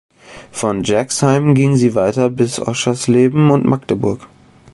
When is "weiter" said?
1.93-2.31